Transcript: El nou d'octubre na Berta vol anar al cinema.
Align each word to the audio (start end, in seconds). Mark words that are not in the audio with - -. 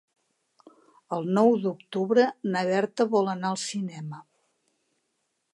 El 1.17 1.27
nou 1.39 1.51
d'octubre 1.67 2.25
na 2.55 2.65
Berta 2.71 3.09
vol 3.15 3.33
anar 3.37 3.53
al 3.55 3.63
cinema. 3.69 4.27